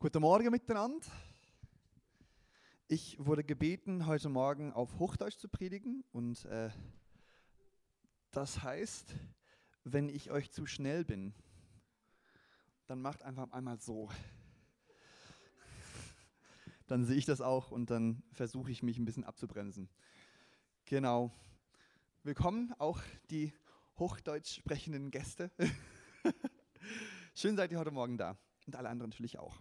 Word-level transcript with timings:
Guten 0.00 0.20
Morgen 0.20 0.52
miteinander. 0.52 1.04
Ich 2.86 3.18
wurde 3.18 3.42
gebeten, 3.42 4.06
heute 4.06 4.28
Morgen 4.28 4.72
auf 4.72 5.00
Hochdeutsch 5.00 5.38
zu 5.38 5.48
predigen 5.48 6.04
und 6.12 6.44
äh, 6.44 6.70
das 8.30 8.62
heißt, 8.62 9.12
wenn 9.82 10.08
ich 10.08 10.30
euch 10.30 10.52
zu 10.52 10.66
schnell 10.66 11.04
bin, 11.04 11.34
dann 12.86 13.02
macht 13.02 13.24
einfach 13.24 13.50
einmal 13.50 13.80
so. 13.80 14.08
Dann 16.86 17.04
sehe 17.04 17.16
ich 17.16 17.26
das 17.26 17.40
auch 17.40 17.72
und 17.72 17.90
dann 17.90 18.22
versuche 18.30 18.70
ich 18.70 18.84
mich 18.84 18.98
ein 18.98 19.04
bisschen 19.04 19.24
abzubremsen. 19.24 19.88
Genau. 20.84 21.32
Willkommen 22.22 22.72
auch 22.78 23.02
die 23.30 23.52
Hochdeutsch 23.98 24.60
sprechenden 24.60 25.10
Gäste. 25.10 25.50
Schön 27.34 27.56
seid 27.56 27.72
ihr 27.72 27.80
heute 27.80 27.90
Morgen 27.90 28.16
da 28.16 28.38
und 28.64 28.76
alle 28.76 28.90
anderen 28.90 29.10
natürlich 29.10 29.40
auch. 29.40 29.60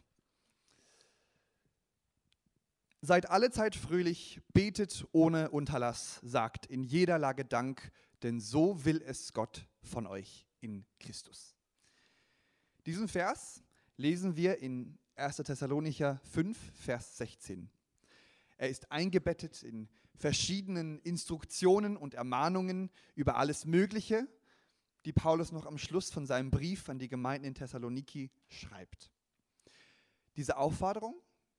Seid 3.08 3.30
alle 3.30 3.52
Zeit 3.52 3.74
fröhlich, 3.74 4.42
betet 4.52 5.08
ohne 5.14 5.50
Unterlass, 5.52 6.20
sagt 6.24 6.66
in 6.66 6.84
jeder 6.84 7.18
Lage 7.18 7.46
Dank, 7.46 7.94
denn 8.22 8.42
so 8.42 8.84
will 8.84 9.02
es 9.02 9.32
Gott 9.32 9.66
von 9.82 10.06
euch 10.06 10.46
in 10.60 10.86
Christus. 11.00 11.56
Diesen 12.86 13.08
Vers 13.08 13.64
lesen 13.96 14.36
wir 14.36 14.60
in 14.60 15.00
1. 15.16 15.38
Thessalonicher 15.38 16.20
5, 16.34 16.58
Vers 16.74 17.16
16. 17.16 17.70
Er 18.58 18.68
ist 18.68 18.92
eingebettet 18.92 19.64
in 19.64 19.88
verschiedenen 20.18 21.00
Instruktionen 21.00 21.96
und 21.96 22.14
Ermahnungen 22.14 22.92
über 23.16 23.38
alles 23.38 23.64
Mögliche, 23.64 24.28
die 25.06 25.14
Paulus 25.14 25.54
noch 25.54 25.66
am 25.66 25.78
Schluss 25.78 26.12
von 26.12 26.26
seinem 26.26 26.52
Brief 26.52 26.90
an 26.90 27.00
die 27.00 27.08
Gemeinden 27.08 27.48
in 27.48 27.56
Thessaloniki 27.56 28.32
schreibt. 28.50 29.14
Diese 30.36 30.58
Aufforderung 30.58 31.16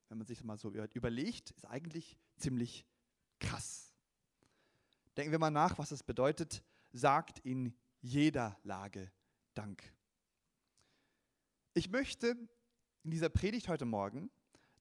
wenn 0.09 0.19
man 0.19 0.27
sich 0.27 0.39
das 0.39 0.45
mal 0.45 0.56
so 0.56 0.73
überlegt, 0.95 1.51
ist 1.53 1.67
eigentlich 1.67 2.17
ziemlich 2.37 2.87
krass. 3.39 3.95
Denken 5.17 5.33
wir 5.33 5.39
mal 5.39 5.50
nach, 5.50 5.78
was 5.78 5.91
es 5.91 6.03
bedeutet, 6.03 6.62
sagt 6.92 7.41
in 7.41 7.75
jeder 8.00 8.59
Lage 8.62 9.11
Dank. 9.55 9.83
Ich 11.75 11.91
möchte 11.91 12.37
in 13.03 13.11
dieser 13.11 13.28
Predigt 13.28 13.69
heute 13.69 13.84
Morgen 13.84 14.31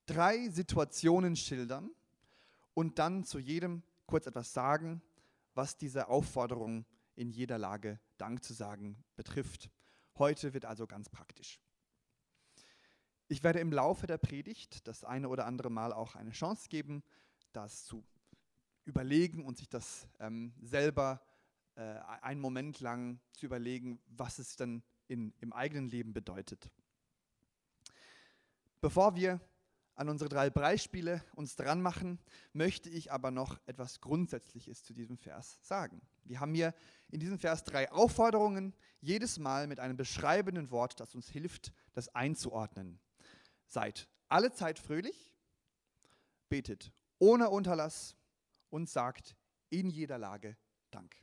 drei 0.06 0.50
Situationen 0.50 1.36
schildern 1.36 1.91
und 2.73 3.00
dann 3.00 3.23
zu 3.23 3.39
jedem 3.39 3.84
kurz 4.06 4.28
etwas 4.28 4.53
sagen, 4.53 5.02
was 5.53 5.78
diese 5.78 6.08
Aufforderung 6.08 6.86
in 7.16 7.31
jeder 7.31 7.58
Lage 7.58 8.00
Dank 8.17 8.44
zu 8.44 8.53
sagen 8.53 9.03
betrifft. 9.16 9.69
Heute 10.17 10.53
wird 10.53 10.66
also 10.66 10.88
ganz 10.88 11.09
praktisch. 11.09 11.59
Ich 13.30 13.44
werde 13.44 13.59
im 13.59 13.73
Laufe 13.73 14.08
der 14.08 14.17
Predigt 14.17 14.88
das 14.88 15.03
eine 15.03 15.28
oder 15.28 15.45
andere 15.45 15.70
Mal 15.70 15.92
auch 15.92 16.16
eine 16.16 16.31
Chance 16.31 16.70
geben, 16.70 17.03
das 17.52 17.86
zu 17.86 18.06
überlegen 18.86 19.45
und 19.45 19.58
sich 19.58 19.67
das 19.67 20.08
ähm, 20.19 20.53
selber 20.61 21.22
äh, 21.75 21.81
einen 22.22 22.40
Moment 22.40 22.79
lang 22.79 23.19
zu 23.34 23.46
überlegen, 23.46 24.00
was 24.07 24.40
es 24.40 24.56
dann 24.56 24.81
in, 25.07 25.34
im 25.41 25.52
eigenen 25.52 25.90
Leben 25.90 26.13
bedeutet. 26.13 26.72
Bevor 28.79 29.16
wir 29.16 29.41
an 29.96 30.07
unsere 30.07 30.29
drei 30.29 30.50
Beispiele 30.50 31.22
uns 31.35 31.57
dran 31.57 31.81
machen, 31.81 32.19
möchte 32.53 32.90
ich 32.90 33.12
aber 33.12 33.31
noch 33.31 33.59
etwas 33.66 34.00
Grundsätzliches 34.00 34.84
zu 34.84 34.94
diesem 34.94 35.18
Vers 35.18 35.59
sagen. 35.63 36.02
Wir 36.23 36.40
haben 36.40 36.53
hier 36.53 36.73
in 37.09 37.19
diesem 37.19 37.40
Vers 37.40 37.66
drei 37.66 37.91
Aufforderungen, 37.91 38.73
jedes 39.02 39.38
Mal 39.38 39.68
mit 39.68 39.81
einem 39.81 39.97
beschreibenden 39.97 40.72
Wort, 40.72 41.00
das 41.02 41.13
uns 41.13 41.28
hilft, 41.28 41.73
das 41.94 42.07
einzuordnen. 42.16 43.00
Seid 43.67 44.07
alle 44.29 44.51
Zeit 44.51 44.79
fröhlich, 44.79 45.33
betet 46.50 46.91
ohne 47.19 47.50
Unterlass 47.50 48.16
und 48.69 48.89
sagt 48.89 49.35
in 49.69 49.89
jeder 49.89 50.17
Lage 50.17 50.57
Dank. 50.91 51.16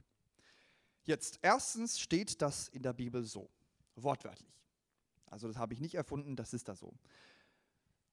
Jetzt, 1.05 1.39
erstens 1.43 1.99
steht 1.99 2.41
das 2.41 2.69
in 2.69 2.83
der 2.83 2.93
Bibel 2.93 3.25
so, 3.25 3.51
wortwörtlich. 3.95 4.53
Also 5.27 5.49
das 5.49 5.57
habe 5.57 5.75
ich 5.75 5.81
nicht 5.81 5.95
erfunden, 5.95 6.37
das 6.37 6.55
ist 6.55 6.69
da 6.69 6.77
so. 6.77 6.95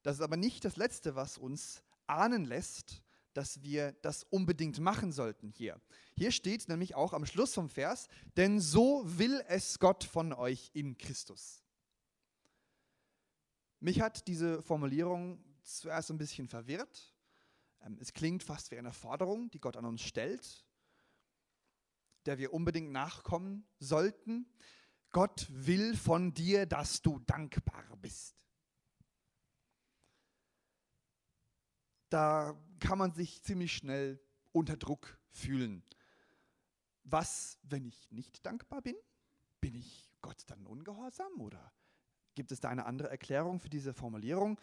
Das 0.03 0.15
ist 0.15 0.21
aber 0.21 0.37
nicht 0.37 0.65
das 0.65 0.75
Letzte, 0.75 1.15
was 1.15 1.37
uns 1.37 1.83
ahnen 2.07 2.45
lässt, 2.45 3.03
dass 3.33 3.61
wir 3.61 3.93
das 4.01 4.23
unbedingt 4.23 4.79
machen 4.79 5.11
sollten 5.11 5.49
hier. 5.49 5.79
Hier 6.17 6.31
steht 6.31 6.67
nämlich 6.67 6.95
auch 6.95 7.13
am 7.13 7.25
Schluss 7.25 7.53
vom 7.53 7.69
Vers, 7.69 8.07
denn 8.35 8.59
so 8.59 9.03
will 9.05 9.41
es 9.47 9.79
Gott 9.79 10.03
von 10.03 10.33
euch 10.33 10.71
in 10.73 10.97
Christus. 10.97 11.63
Mich 13.81 13.99
hat 13.99 14.27
diese 14.27 14.61
Formulierung 14.61 15.43
zuerst 15.63 16.11
ein 16.11 16.19
bisschen 16.19 16.47
verwirrt. 16.47 17.15
Ähm, 17.81 17.97
es 17.99 18.13
klingt 18.13 18.43
fast 18.43 18.69
wie 18.69 18.77
eine 18.77 18.93
Forderung, 18.93 19.49
die 19.49 19.59
Gott 19.59 19.75
an 19.75 19.85
uns 19.85 20.03
stellt, 20.03 20.63
der 22.27 22.37
wir 22.37 22.53
unbedingt 22.53 22.91
nachkommen 22.91 23.65
sollten. 23.79 24.45
Gott 25.09 25.47
will 25.49 25.97
von 25.97 26.31
dir, 26.31 26.67
dass 26.67 27.01
du 27.01 27.19
dankbar 27.25 27.83
bist. 27.97 28.35
Da 32.09 32.55
kann 32.79 32.99
man 32.99 33.13
sich 33.13 33.41
ziemlich 33.41 33.75
schnell 33.75 34.21
unter 34.51 34.77
Druck 34.77 35.19
fühlen. 35.31 35.83
Was, 37.03 37.57
wenn 37.63 37.85
ich 37.85 38.11
nicht 38.11 38.45
dankbar 38.45 38.83
bin? 38.83 38.95
Bin 39.59 39.73
ich 39.73 40.11
Gott 40.21 40.43
dann 40.45 40.67
ungehorsam 40.67 41.41
oder 41.41 41.73
Gibt 42.35 42.51
es 42.51 42.59
da 42.59 42.69
eine 42.69 42.85
andere 42.85 43.09
Erklärung 43.09 43.59
für 43.59 43.69
diese 43.69 43.93
Formulierung? 43.93 44.59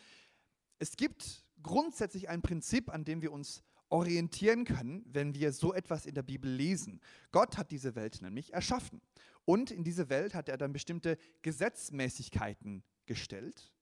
Es 0.78 0.96
gibt 0.96 1.44
grundsätzlich 1.62 2.28
ein 2.28 2.42
Prinzip, 2.42 2.90
an 2.90 3.04
dem 3.04 3.22
wir 3.22 3.32
uns 3.32 3.62
orientieren 3.90 4.64
können, 4.64 5.04
wenn 5.06 5.34
wir 5.34 5.52
so 5.52 5.72
etwas 5.72 6.06
in 6.06 6.14
der 6.14 6.22
Bibel 6.22 6.50
lesen. 6.50 7.00
Gott 7.32 7.56
hat 7.56 7.70
diese 7.70 7.94
Welt 7.94 8.20
nämlich 8.22 8.52
erschaffen. 8.52 9.00
Und 9.44 9.70
in 9.70 9.82
diese 9.82 10.10
Welt 10.10 10.34
hat 10.34 10.48
er 10.48 10.58
dann 10.58 10.72
bestimmte 10.72 11.16
Gesetzmäßigkeiten 11.42 12.84
gestellt. 13.06 13.72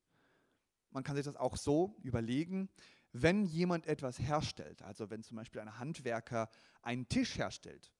Man 0.91 1.03
kann 1.03 1.17
sich 1.17 1.25
das 1.25 1.37
auch 1.37 1.57
so 1.57 1.97
überlegen, 2.03 2.69
wenn 3.13 3.45
jemand 3.45 3.87
etwas 3.87 4.19
herstellt, 4.19 4.83
also 4.83 5.11
wenn 5.11 5.23
zum 5.23 5.37
Beispiel 5.37 5.61
ein 5.61 5.79
Handwerker 5.79 6.51
einen 6.83 7.09
Tisch 7.09 7.39
herstellt 7.39 7.93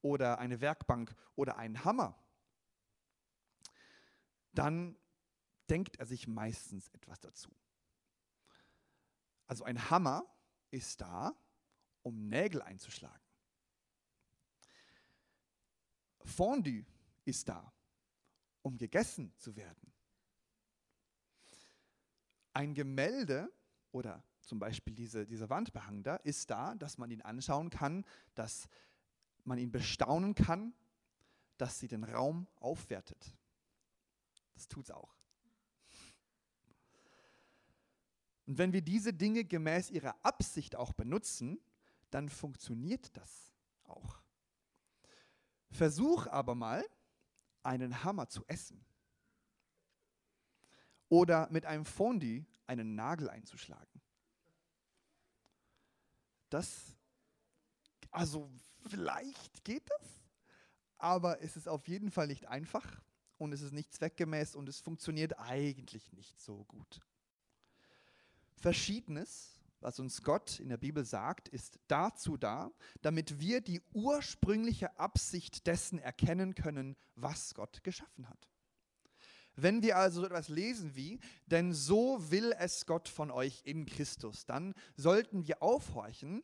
oder 0.00 0.38
eine 0.38 0.60
Werkbank 0.60 1.14
oder 1.34 1.58
einen 1.58 1.84
Hammer, 1.84 2.18
dann 4.52 4.96
denkt 5.68 5.96
er 5.96 6.06
sich 6.06 6.26
meistens 6.26 6.88
etwas 6.88 7.20
dazu. 7.20 7.50
Also 9.46 9.64
ein 9.64 9.90
Hammer 9.90 10.24
ist 10.70 11.00
da, 11.00 11.34
um 12.02 12.28
Nägel 12.28 12.62
einzuschlagen. 12.62 13.22
Fondue 16.24 16.84
ist 17.24 17.48
da, 17.48 17.72
um 18.62 18.78
gegessen 18.78 19.32
zu 19.36 19.56
werden. 19.56 19.92
Ein 22.52 22.74
Gemälde 22.74 23.52
oder 23.92 24.24
zum 24.40 24.58
Beispiel 24.58 24.94
diese, 24.94 25.26
dieser 25.26 25.50
Wandbehang 25.50 26.02
da 26.02 26.16
ist 26.16 26.50
da, 26.50 26.74
dass 26.74 26.98
man 26.98 27.10
ihn 27.10 27.22
anschauen 27.22 27.70
kann, 27.70 28.04
dass 28.34 28.68
man 29.44 29.58
ihn 29.58 29.70
bestaunen 29.70 30.34
kann, 30.34 30.74
dass 31.56 31.78
sie 31.78 31.88
den 31.88 32.04
Raum 32.04 32.46
aufwertet. 32.56 33.36
Das 34.54 34.68
tut 34.68 34.84
es 34.84 34.90
auch. 34.90 35.14
Und 38.46 38.58
wenn 38.58 38.72
wir 38.72 38.82
diese 38.82 39.12
Dinge 39.12 39.44
gemäß 39.44 39.90
ihrer 39.90 40.14
Absicht 40.22 40.76
auch 40.76 40.92
benutzen, 40.92 41.60
dann 42.10 42.28
funktioniert 42.28 43.16
das 43.16 43.54
auch. 43.84 44.22
Versuch 45.70 46.26
aber 46.26 46.54
mal, 46.54 46.84
einen 47.62 48.04
Hammer 48.04 48.28
zu 48.28 48.44
essen. 48.46 48.84
Oder 51.08 51.48
mit 51.50 51.66
einem 51.66 51.84
Fondue 51.84 52.44
einen 52.66 52.94
Nagel 52.94 53.28
einzuschlagen. 53.30 54.00
Das, 56.50 56.94
also 58.10 58.50
vielleicht 58.86 59.64
geht 59.64 59.88
das, 59.90 60.08
aber 60.98 61.42
es 61.42 61.56
ist 61.56 61.68
auf 61.68 61.88
jeden 61.88 62.10
Fall 62.10 62.26
nicht 62.26 62.46
einfach 62.48 63.02
und 63.38 63.52
es 63.52 63.62
ist 63.62 63.72
nicht 63.72 63.92
zweckgemäß 63.92 64.54
und 64.54 64.68
es 64.68 64.80
funktioniert 64.80 65.38
eigentlich 65.38 66.12
nicht 66.12 66.40
so 66.40 66.64
gut. 66.64 67.00
Verschiedenes, 68.64 69.60
was 69.80 70.00
uns 70.00 70.22
Gott 70.22 70.58
in 70.58 70.70
der 70.70 70.78
Bibel 70.78 71.04
sagt, 71.04 71.50
ist 71.50 71.78
dazu 71.86 72.38
da, 72.38 72.72
damit 73.02 73.38
wir 73.38 73.60
die 73.60 73.82
ursprüngliche 73.92 74.98
Absicht 74.98 75.66
dessen 75.66 75.98
erkennen 75.98 76.54
können, 76.54 76.96
was 77.14 77.52
Gott 77.52 77.84
geschaffen 77.84 78.26
hat. 78.26 78.48
Wenn 79.54 79.82
wir 79.82 79.98
also 79.98 80.22
so 80.22 80.26
etwas 80.26 80.48
lesen 80.48 80.96
wie, 80.96 81.20
denn 81.44 81.74
so 81.74 82.30
will 82.30 82.54
es 82.58 82.86
Gott 82.86 83.10
von 83.10 83.30
euch 83.30 83.60
in 83.66 83.84
Christus, 83.84 84.46
dann 84.46 84.72
sollten 84.96 85.46
wir 85.46 85.62
aufhorchen, 85.62 86.42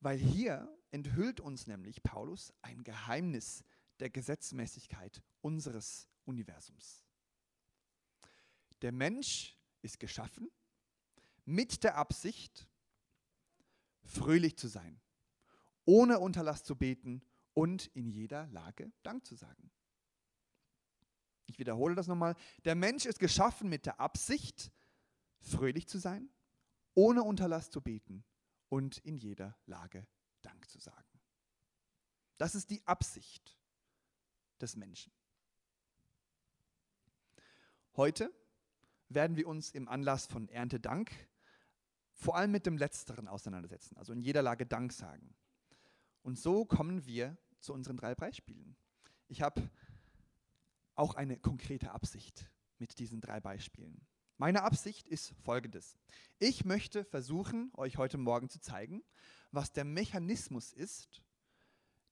weil 0.00 0.18
hier 0.18 0.68
enthüllt 0.90 1.38
uns 1.38 1.68
nämlich 1.68 2.02
Paulus 2.02 2.52
ein 2.62 2.82
Geheimnis 2.82 3.62
der 4.00 4.10
Gesetzmäßigkeit 4.10 5.22
unseres 5.42 6.08
Universums. 6.24 7.04
Der 8.82 8.90
Mensch 8.90 9.56
ist 9.82 10.00
geschaffen 10.00 10.50
mit 11.46 11.84
der 11.84 11.96
Absicht, 11.96 12.68
fröhlich 14.02 14.58
zu 14.58 14.68
sein, 14.68 15.00
ohne 15.84 16.18
Unterlass 16.20 16.64
zu 16.64 16.76
beten 16.76 17.22
und 17.54 17.86
in 17.94 18.10
jeder 18.10 18.46
Lage 18.48 18.92
Dank 19.02 19.24
zu 19.24 19.34
sagen. 19.34 19.70
Ich 21.46 21.58
wiederhole 21.58 21.94
das 21.94 22.08
nochmal. 22.08 22.34
Der 22.64 22.74
Mensch 22.74 23.06
ist 23.06 23.18
geschaffen 23.18 23.68
mit 23.68 23.86
der 23.86 24.00
Absicht, 24.00 24.72
fröhlich 25.40 25.86
zu 25.88 25.98
sein, 25.98 26.28
ohne 26.94 27.22
Unterlass 27.22 27.70
zu 27.70 27.80
beten 27.80 28.24
und 28.68 28.98
in 28.98 29.16
jeder 29.16 29.56
Lage 29.66 30.06
Dank 30.42 30.68
zu 30.68 30.80
sagen. 30.80 31.20
Das 32.36 32.54
ist 32.54 32.70
die 32.70 32.86
Absicht 32.86 33.56
des 34.60 34.76
Menschen. 34.76 35.12
Heute 37.96 38.30
werden 39.08 39.36
wir 39.36 39.46
uns 39.46 39.70
im 39.70 39.88
Anlass 39.88 40.26
von 40.26 40.48
Erntedank 40.48 41.12
vor 42.16 42.36
allem 42.36 42.50
mit 42.50 42.66
dem 42.66 42.78
Letzteren 42.78 43.28
auseinandersetzen, 43.28 43.96
also 43.96 44.12
in 44.12 44.20
jeder 44.20 44.42
Lage 44.42 44.66
Dank 44.66 44.92
sagen. 44.92 45.34
Und 46.22 46.38
so 46.38 46.64
kommen 46.64 47.06
wir 47.06 47.36
zu 47.60 47.72
unseren 47.72 47.96
drei 47.96 48.14
Beispielen. 48.14 48.74
Ich 49.28 49.42
habe 49.42 49.70
auch 50.94 51.14
eine 51.14 51.36
konkrete 51.36 51.92
Absicht 51.92 52.50
mit 52.78 52.98
diesen 52.98 53.20
drei 53.20 53.38
Beispielen. 53.38 54.00
Meine 54.38 54.62
Absicht 54.62 55.08
ist 55.08 55.34
folgendes. 55.44 55.96
Ich 56.38 56.64
möchte 56.64 57.04
versuchen, 57.04 57.70
euch 57.74 57.96
heute 57.96 58.18
Morgen 58.18 58.48
zu 58.48 58.60
zeigen, 58.60 59.02
was 59.50 59.72
der 59.72 59.84
Mechanismus 59.84 60.72
ist, 60.72 61.22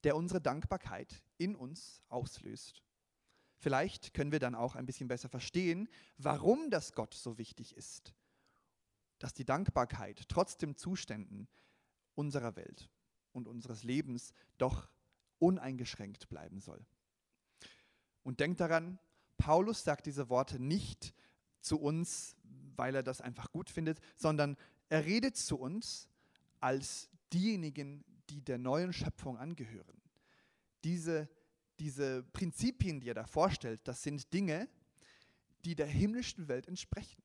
der 0.05 0.17
unsere 0.17 0.41
Dankbarkeit 0.41 1.23
in 1.39 1.57
uns 1.57 2.03
auslöst. 2.09 2.83
Vielleicht 3.57 4.12
können 4.15 4.33
wir 4.33 4.39
dann 4.39 4.55
auch 4.55 4.75
ein 4.75 4.87
bisschen 4.87 5.09
besser 5.09 5.29
verstehen, 5.29 5.89
warum 6.19 6.71
das 6.71 6.93
Gott 6.93 7.15
so 7.15 7.39
wichtig 7.39 7.77
ist, 7.77 8.15
dass 9.19 9.34
die 9.34 9.44
Dankbarkeit 9.44 10.28
trotz 10.28 10.56
den 10.56 10.76
Zuständen 10.76 11.49
unserer 12.14 12.56
Welt 12.56 12.90
und 13.32 13.49
unseres 13.49 13.82
Lebens 13.82 14.32
doch 14.58 14.88
uneingeschränkt 15.38 16.28
bleiben 16.28 16.61
soll. 16.61 16.84
Und 18.22 18.40
denkt 18.40 18.61
daran, 18.61 18.99
Paulus 19.37 19.84
sagt 19.84 20.06
diese 20.06 20.28
Worte 20.28 20.58
nicht 20.58 21.14
zu 21.61 21.81
uns, 21.81 22.37
weil 22.76 22.94
er 22.94 23.02
das 23.02 23.20
einfach 23.20 23.50
gut 23.50 23.70
findet, 23.70 24.00
sondern 24.16 24.56
er 24.88 25.05
redet 25.05 25.37
zu 25.37 25.58
uns 25.58 26.08
als 26.61 27.11
diejenigen, 27.32 28.05
die 28.31 28.43
der 28.43 28.58
neuen 28.58 28.93
Schöpfung 28.93 29.37
angehören. 29.37 30.00
Diese, 30.84 31.28
diese 31.78 32.22
Prinzipien, 32.22 33.00
die 33.00 33.11
er 33.11 33.14
da 33.14 33.26
vorstellt, 33.26 33.81
das 33.84 34.02
sind 34.02 34.32
Dinge, 34.32 34.69
die 35.64 35.75
der 35.75 35.87
himmlischen 35.87 36.49
Welt 36.49 36.69
entsprechen. 36.69 37.24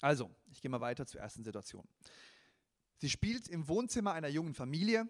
Also, 0.00 0.30
ich 0.50 0.60
gehe 0.62 0.70
mal 0.70 0.80
weiter 0.80 1.06
zur 1.06 1.20
ersten 1.20 1.44
Situation. 1.44 1.86
Sie 2.98 3.10
spielt 3.10 3.48
im 3.48 3.68
Wohnzimmer 3.68 4.12
einer 4.12 4.28
jungen 4.28 4.54
Familie. 4.54 5.08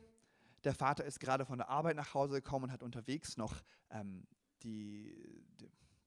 Der 0.65 0.75
Vater 0.75 1.05
ist 1.05 1.21
gerade 1.21 1.47
von 1.47 1.59
der 1.59 1.69
Arbeit 1.69 1.97
nach 1.97 2.15
Hause 2.15 2.35
gekommen 2.35 2.65
und 2.65 2.73
hat 2.73 2.83
unterwegs 2.83 3.37
noch 3.37 3.63
ähm, 3.91 4.27
die, 4.63 5.45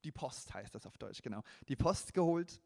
die, 0.04 0.12
Post, 0.12 0.54
heißt 0.54 0.75
das 0.75 0.86
auf 0.86 0.98
Deutsch, 0.98 1.22
genau, 1.22 1.44
die 1.68 1.75
Post 1.75 2.13
geholt. 2.13 2.62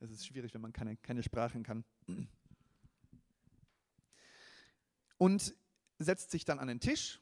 Es 0.00 0.10
ist 0.10 0.26
schwierig, 0.26 0.54
wenn 0.54 0.62
man 0.62 0.72
keine, 0.72 0.96
keine 0.96 1.22
Sprachen 1.22 1.62
kann. 1.62 1.84
Und 5.18 5.54
setzt 5.98 6.30
sich 6.30 6.46
dann 6.46 6.58
an 6.58 6.68
den 6.68 6.80
Tisch, 6.80 7.20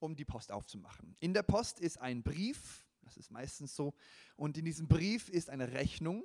um 0.00 0.16
die 0.16 0.24
Post 0.24 0.50
aufzumachen. 0.50 1.16
In 1.20 1.32
der 1.32 1.44
Post 1.44 1.78
ist 1.78 1.98
ein 1.98 2.24
Brief, 2.24 2.87
das 3.08 3.16
ist 3.16 3.30
meistens 3.30 3.74
so, 3.74 3.94
und 4.36 4.58
in 4.58 4.64
diesem 4.64 4.86
Brief 4.86 5.28
ist 5.28 5.48
eine 5.48 5.72
Rechnung 5.72 6.22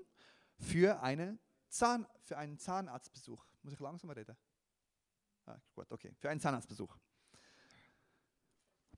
für, 0.57 1.01
eine 1.01 1.39
Zahn, 1.69 2.05
für 2.21 2.37
einen 2.37 2.57
Zahnarztbesuch. 2.57 3.45
Muss 3.61 3.73
ich 3.73 3.79
langsamer 3.79 4.15
reden? 4.15 4.35
Ah, 5.45 5.57
gut, 5.73 5.89
okay. 5.91 6.13
Für 6.19 6.29
einen 6.29 6.41
Zahnarztbesuch. 6.41 6.95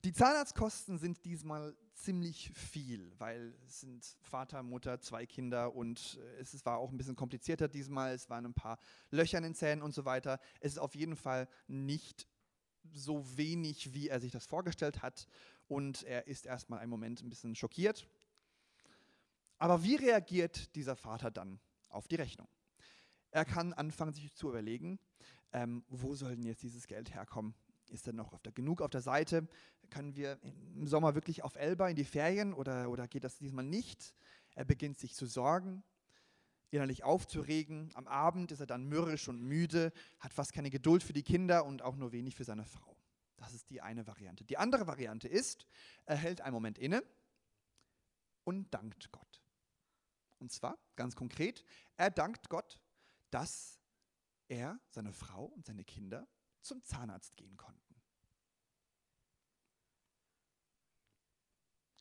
Die 0.04 0.12
Zahnarztkosten 0.12 0.98
sind 0.98 1.24
diesmal 1.24 1.76
ziemlich 1.94 2.50
viel, 2.54 3.12
weil 3.18 3.56
es 3.66 3.80
sind 3.80 4.04
Vater, 4.20 4.62
Mutter, 4.62 5.00
zwei 5.00 5.26
Kinder 5.26 5.74
und 5.74 6.18
äh, 6.20 6.40
es 6.40 6.66
war 6.66 6.78
auch 6.78 6.90
ein 6.90 6.96
bisschen 6.96 7.16
komplizierter 7.16 7.68
diesmal. 7.68 8.14
Es 8.14 8.28
waren 8.28 8.46
ein 8.46 8.54
paar 8.54 8.78
Löcher 9.10 9.38
in 9.38 9.44
den 9.44 9.54
Zähnen 9.54 9.82
und 9.82 9.94
so 9.94 10.04
weiter. 10.04 10.38
Es 10.60 10.72
ist 10.72 10.78
auf 10.78 10.94
jeden 10.94 11.16
Fall 11.16 11.48
nicht 11.66 12.28
so 12.92 13.36
wenig, 13.36 13.94
wie 13.94 14.08
er 14.08 14.20
sich 14.20 14.30
das 14.30 14.46
vorgestellt 14.46 15.02
hat 15.02 15.26
und 15.68 16.02
er 16.04 16.26
ist 16.26 16.46
erstmal 16.46 16.80
einen 16.80 16.90
Moment 16.90 17.22
ein 17.22 17.28
bisschen 17.28 17.54
schockiert. 17.54 18.06
Aber 19.58 19.82
wie 19.82 19.96
reagiert 19.96 20.74
dieser 20.74 20.96
Vater 20.96 21.30
dann 21.30 21.60
auf 21.88 22.08
die 22.08 22.16
Rechnung? 22.16 22.48
Er 23.30 23.44
kann 23.44 23.72
anfangen, 23.72 24.12
sich 24.12 24.34
zu 24.34 24.48
überlegen, 24.48 24.98
ähm, 25.52 25.84
wo 25.88 26.14
soll 26.14 26.36
denn 26.36 26.44
jetzt 26.44 26.62
dieses 26.62 26.86
Geld 26.86 27.14
herkommen? 27.14 27.54
Ist 27.88 28.06
denn 28.06 28.16
noch 28.16 28.32
auf 28.32 28.42
der, 28.42 28.52
genug 28.52 28.82
auf 28.82 28.90
der 28.90 29.00
Seite? 29.00 29.46
Können 29.90 30.16
wir 30.16 30.38
im 30.42 30.86
Sommer 30.86 31.14
wirklich 31.14 31.44
auf 31.44 31.54
Elba 31.56 31.88
in 31.88 31.96
die 31.96 32.04
Ferien 32.04 32.52
oder, 32.52 32.90
oder 32.90 33.06
geht 33.06 33.24
das 33.24 33.36
diesmal 33.36 33.64
nicht? 33.64 34.14
Er 34.54 34.64
beginnt 34.64 34.98
sich 34.98 35.14
zu 35.14 35.26
sorgen, 35.26 35.84
innerlich 36.70 37.04
aufzuregen. 37.04 37.90
Am 37.94 38.08
Abend 38.08 38.52
ist 38.52 38.60
er 38.60 38.66
dann 38.66 38.86
mürrisch 38.86 39.28
und 39.28 39.40
müde, 39.40 39.92
hat 40.18 40.32
fast 40.32 40.52
keine 40.52 40.70
Geduld 40.70 41.02
für 41.02 41.12
die 41.12 41.22
Kinder 41.22 41.64
und 41.64 41.82
auch 41.82 41.96
nur 41.96 42.12
wenig 42.12 42.34
für 42.34 42.44
seine 42.44 42.64
Frau. 42.64 42.95
Das 43.46 43.54
ist 43.54 43.70
die 43.70 43.80
eine 43.80 44.08
Variante. 44.08 44.44
Die 44.44 44.58
andere 44.58 44.88
Variante 44.88 45.28
ist, 45.28 45.68
er 46.04 46.16
hält 46.16 46.40
einen 46.40 46.52
Moment 46.52 46.78
inne 46.78 47.04
und 48.42 48.74
dankt 48.74 49.12
Gott. 49.12 49.40
Und 50.40 50.50
zwar 50.50 50.76
ganz 50.96 51.14
konkret, 51.14 51.64
er 51.96 52.10
dankt 52.10 52.48
Gott, 52.48 52.80
dass 53.30 53.78
er, 54.48 54.80
seine 54.88 55.12
Frau 55.12 55.44
und 55.44 55.64
seine 55.64 55.84
Kinder 55.84 56.26
zum 56.60 56.82
Zahnarzt 56.82 57.36
gehen 57.36 57.56
konnten. 57.56 57.94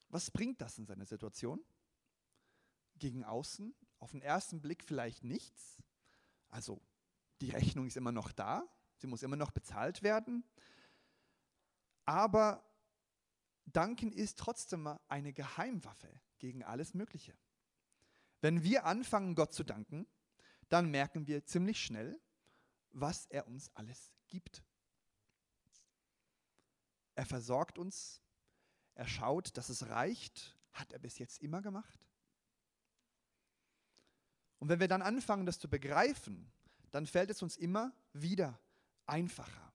Was 0.10 0.32
bringt 0.32 0.62
das 0.62 0.80
in 0.80 0.88
seiner 0.88 1.06
Situation? 1.06 1.64
Gegen 2.96 3.24
außen, 3.24 3.76
auf 4.00 4.10
den 4.14 4.24
ersten 4.24 4.62
Blick 4.62 4.84
vielleicht 4.84 5.24
nichts. 5.24 5.78
Also 6.50 6.82
die 7.40 7.52
Rechnung 7.52 7.86
ist 7.86 7.98
immer 7.98 8.12
noch 8.12 8.32
da, 8.32 8.68
sie 8.98 9.06
muss 9.06 9.22
immer 9.22 9.36
noch 9.36 9.52
bezahlt 9.52 10.02
werden. 10.02 10.44
Aber 12.06 12.64
Danken 13.66 14.12
ist 14.12 14.40
trotzdem 14.40 14.88
eine 15.08 15.34
Geheimwaffe 15.34 16.10
gegen 16.40 16.64
alles 16.64 16.94
Mögliche. 16.94 17.36
Wenn 18.42 18.64
wir 18.64 18.86
anfangen, 18.86 19.36
Gott 19.36 19.54
zu 19.54 19.64
danken, 19.64 20.08
dann 20.70 20.92
merken 20.92 21.28
wir 21.28 21.46
ziemlich 21.46 21.84
schnell, 21.84 22.20
was 22.92 23.26
er 23.28 23.48
uns 23.48 23.70
alles 23.76 24.14
gibt. 24.28 24.64
Er 27.16 27.26
versorgt 27.26 27.80
uns, 27.80 28.22
er 28.94 29.08
schaut, 29.08 29.58
dass 29.58 29.70
es 29.70 29.88
reicht, 29.88 30.58
hat 30.74 30.92
er 30.94 31.00
bis 31.00 31.18
jetzt 31.18 31.42
immer 31.42 31.62
gemacht. 31.62 32.00
Und 34.60 34.70
wenn 34.70 34.80
wir 34.80 34.88
dann 34.88 35.02
anfangen, 35.02 35.46
das 35.46 35.60
zu 35.60 35.70
begreifen, 35.70 36.52
dann 36.92 37.08
fällt 37.08 37.30
es 37.30 37.42
uns 37.42 37.58
immer 37.58 37.94
wieder 38.14 38.60
einfacher, 39.06 39.74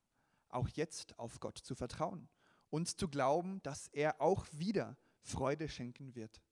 auch 0.52 0.68
jetzt 0.68 1.18
auf 1.18 1.40
Gott 1.40 1.58
zu 1.58 1.74
vertrauen, 1.74 2.28
uns 2.70 2.96
zu 2.96 3.08
glauben, 3.08 3.62
dass 3.62 3.88
er 3.88 4.20
auch 4.20 4.46
wieder 4.52 4.96
Freude 5.22 5.68
schenken 5.68 6.14
wird 6.14 6.42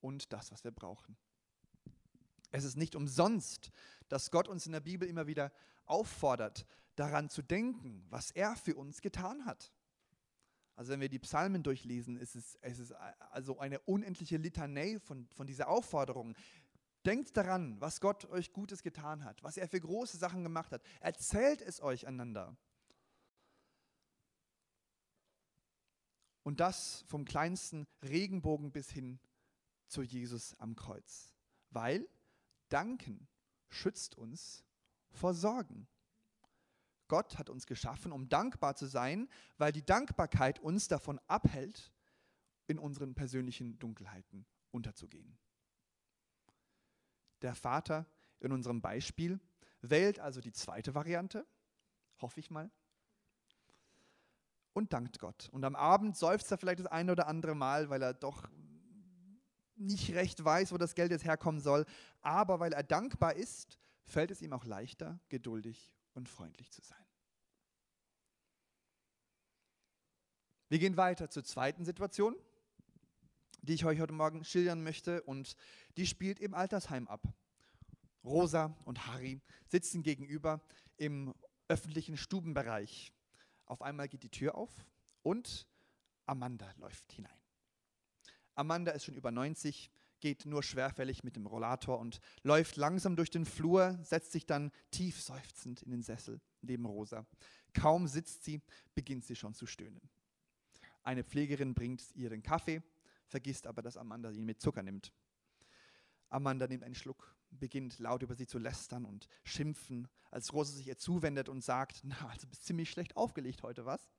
und 0.00 0.32
das, 0.32 0.50
was 0.52 0.64
wir 0.64 0.72
brauchen. 0.72 1.16
Es 2.50 2.64
ist 2.64 2.76
nicht 2.76 2.94
umsonst, 2.94 3.70
dass 4.08 4.30
Gott 4.30 4.48
uns 4.48 4.66
in 4.66 4.72
der 4.72 4.80
Bibel 4.80 5.08
immer 5.08 5.26
wieder 5.26 5.52
auffordert, 5.86 6.66
daran 6.96 7.30
zu 7.30 7.42
denken, 7.42 8.04
was 8.10 8.30
er 8.30 8.56
für 8.56 8.76
uns 8.76 9.00
getan 9.00 9.46
hat. 9.46 9.72
Also 10.74 10.92
wenn 10.92 11.00
wir 11.00 11.08
die 11.08 11.18
Psalmen 11.18 11.62
durchlesen, 11.62 12.16
ist 12.16 12.34
es, 12.34 12.58
es 12.60 12.78
ist 12.78 12.92
also 13.30 13.58
eine 13.58 13.78
unendliche 13.80 14.36
Litanei 14.36 14.98
von, 15.00 15.28
von 15.28 15.46
dieser 15.46 15.68
Aufforderung. 15.68 16.34
Denkt 17.04 17.36
daran, 17.36 17.80
was 17.80 18.00
Gott 18.00 18.26
euch 18.26 18.52
Gutes 18.52 18.82
getan 18.82 19.24
hat, 19.24 19.42
was 19.42 19.56
er 19.56 19.68
für 19.68 19.80
große 19.80 20.16
Sachen 20.16 20.42
gemacht 20.42 20.72
hat. 20.72 20.82
Erzählt 21.00 21.60
es 21.62 21.82
euch 21.82 22.06
einander. 22.06 22.56
Und 26.42 26.60
das 26.60 27.04
vom 27.06 27.24
kleinsten 27.24 27.86
Regenbogen 28.02 28.72
bis 28.72 28.90
hin 28.90 29.20
zu 29.86 30.02
Jesus 30.02 30.54
am 30.58 30.74
Kreuz. 30.74 31.34
Weil 31.70 32.08
Danken 32.68 33.28
schützt 33.68 34.16
uns 34.16 34.64
vor 35.10 35.34
Sorgen. 35.34 35.86
Gott 37.08 37.38
hat 37.38 37.50
uns 37.50 37.66
geschaffen, 37.66 38.10
um 38.10 38.28
dankbar 38.28 38.74
zu 38.74 38.86
sein, 38.86 39.28
weil 39.58 39.72
die 39.72 39.84
Dankbarkeit 39.84 40.60
uns 40.60 40.88
davon 40.88 41.20
abhält, 41.26 41.92
in 42.66 42.78
unseren 42.78 43.14
persönlichen 43.14 43.78
Dunkelheiten 43.78 44.46
unterzugehen. 44.70 45.36
Der 47.42 47.54
Vater 47.54 48.06
in 48.40 48.52
unserem 48.52 48.80
Beispiel 48.80 49.40
wählt 49.82 50.20
also 50.20 50.40
die 50.40 50.52
zweite 50.52 50.94
Variante, 50.94 51.46
hoffe 52.20 52.40
ich 52.40 52.50
mal, 52.50 52.70
und 54.72 54.92
dankt 54.92 55.18
Gott. 55.18 55.48
Und 55.52 55.64
am 55.64 55.76
Abend 55.76 56.16
seufzt 56.16 56.50
er 56.50 56.58
vielleicht 56.58 56.80
das 56.80 56.86
eine 56.86 57.12
oder 57.12 57.26
andere 57.26 57.54
Mal, 57.54 57.90
weil 57.90 58.02
er 58.02 58.14
doch 58.14 58.48
nicht 59.76 60.14
recht 60.14 60.42
weiß, 60.42 60.72
wo 60.72 60.78
das 60.78 60.94
Geld 60.94 61.10
jetzt 61.10 61.24
herkommen 61.24 61.60
soll. 61.60 61.84
Aber 62.20 62.60
weil 62.60 62.72
er 62.72 62.82
dankbar 62.82 63.34
ist, 63.34 63.78
fällt 64.04 64.30
es 64.30 64.42
ihm 64.42 64.52
auch 64.52 64.64
leichter, 64.64 65.20
geduldig 65.28 65.92
und 66.14 66.28
freundlich 66.28 66.70
zu 66.70 66.82
sein. 66.82 66.98
Wir 70.68 70.78
gehen 70.78 70.96
weiter 70.96 71.28
zur 71.28 71.44
zweiten 71.44 71.84
Situation, 71.84 72.34
die 73.60 73.74
ich 73.74 73.84
euch 73.84 74.00
heute 74.00 74.14
Morgen 74.14 74.44
schildern 74.44 74.82
möchte. 74.82 75.22
Und 75.22 75.56
die 75.96 76.06
spielt 76.06 76.40
im 76.40 76.54
Altersheim 76.54 77.08
ab. 77.08 77.28
Rosa 78.24 78.76
und 78.84 79.06
Harry 79.06 79.40
sitzen 79.66 80.02
gegenüber 80.02 80.62
im 80.96 81.34
öffentlichen 81.68 82.16
Stubenbereich. 82.16 83.12
Auf 83.72 83.80
einmal 83.80 84.06
geht 84.06 84.22
die 84.22 84.28
Tür 84.28 84.54
auf 84.54 84.84
und 85.22 85.66
Amanda 86.26 86.70
läuft 86.76 87.10
hinein. 87.10 87.40
Amanda 88.54 88.92
ist 88.92 89.06
schon 89.06 89.14
über 89.14 89.30
90, 89.30 89.90
geht 90.20 90.44
nur 90.44 90.62
schwerfällig 90.62 91.24
mit 91.24 91.36
dem 91.36 91.46
Rollator 91.46 91.98
und 91.98 92.20
läuft 92.42 92.76
langsam 92.76 93.16
durch 93.16 93.30
den 93.30 93.46
Flur, 93.46 93.98
setzt 94.02 94.32
sich 94.32 94.44
dann 94.44 94.72
tief 94.90 95.22
seufzend 95.22 95.80
in 95.80 95.90
den 95.90 96.02
Sessel 96.02 96.42
neben 96.60 96.84
Rosa. 96.84 97.24
Kaum 97.72 98.08
sitzt 98.08 98.44
sie, 98.44 98.60
beginnt 98.94 99.24
sie 99.24 99.36
schon 99.36 99.54
zu 99.54 99.64
stöhnen. 99.64 100.02
Eine 101.02 101.24
Pflegerin 101.24 101.72
bringt 101.72 102.14
ihr 102.14 102.28
den 102.28 102.42
Kaffee, 102.42 102.82
vergisst 103.24 103.66
aber, 103.66 103.80
dass 103.80 103.96
Amanda 103.96 104.30
ihn 104.32 104.44
mit 104.44 104.60
Zucker 104.60 104.82
nimmt. 104.82 105.14
Amanda 106.28 106.66
nimmt 106.66 106.84
einen 106.84 106.94
Schluck, 106.94 107.34
beginnt 107.58 107.98
laut 107.98 108.22
über 108.22 108.34
sie 108.34 108.46
zu 108.46 108.58
lästern 108.58 109.04
und 109.04 109.28
schimpfen, 109.44 110.08
als 110.30 110.52
Rosa 110.52 110.72
sich 110.72 110.86
ihr 110.88 110.96
zuwendet 110.96 111.48
und 111.48 111.62
sagt, 111.62 112.00
na, 112.02 112.28
also 112.28 112.46
bist 112.46 112.64
ziemlich 112.64 112.90
schlecht 112.90 113.16
aufgelegt 113.16 113.62
heute, 113.62 113.84
was? 113.84 114.10